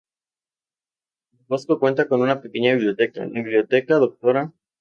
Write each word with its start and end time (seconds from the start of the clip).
Don 1.31 1.45
Bosco 1.47 1.79
cuenta 1.79 2.07
con 2.07 2.21
una 2.21 2.41
pequeña 2.41 2.73
biblioteca, 2.73 3.19
la 3.23 3.27
biblioteca 3.27 3.99
"Dra. 4.23 4.51